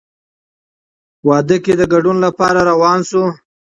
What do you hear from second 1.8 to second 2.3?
ګډون